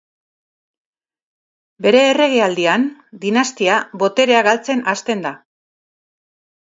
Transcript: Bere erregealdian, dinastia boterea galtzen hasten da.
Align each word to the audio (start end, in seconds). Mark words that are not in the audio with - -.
Bere 1.85 1.99
erregealdian, 2.13 2.87
dinastia 3.29 3.79
boterea 4.05 4.41
galtzen 4.49 4.83
hasten 4.95 5.23
da. 5.29 5.35